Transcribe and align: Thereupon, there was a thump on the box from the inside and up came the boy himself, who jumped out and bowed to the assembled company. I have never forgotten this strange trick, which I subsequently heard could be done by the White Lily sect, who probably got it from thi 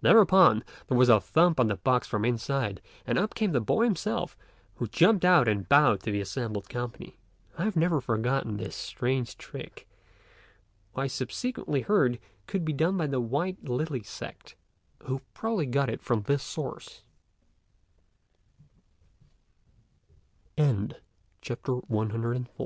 Thereupon, 0.00 0.64
there 0.88 0.96
was 0.96 1.10
a 1.10 1.20
thump 1.20 1.60
on 1.60 1.66
the 1.68 1.76
box 1.76 2.08
from 2.08 2.22
the 2.22 2.28
inside 2.30 2.80
and 3.06 3.18
up 3.18 3.34
came 3.34 3.52
the 3.52 3.60
boy 3.60 3.84
himself, 3.84 4.34
who 4.76 4.86
jumped 4.88 5.26
out 5.26 5.46
and 5.46 5.68
bowed 5.68 6.00
to 6.04 6.10
the 6.10 6.22
assembled 6.22 6.70
company. 6.70 7.18
I 7.58 7.64
have 7.64 7.76
never 7.76 8.00
forgotten 8.00 8.56
this 8.56 8.74
strange 8.74 9.36
trick, 9.36 9.86
which 10.94 11.04
I 11.04 11.06
subsequently 11.06 11.82
heard 11.82 12.18
could 12.46 12.64
be 12.64 12.72
done 12.72 12.96
by 12.96 13.06
the 13.08 13.20
White 13.20 13.62
Lily 13.68 14.02
sect, 14.02 14.56
who 15.02 15.20
probably 15.34 15.66
got 15.66 15.90
it 15.90 16.00
from 16.00 16.22
thi 16.22 16.38